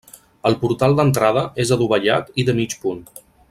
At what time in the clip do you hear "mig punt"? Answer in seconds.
2.63-3.07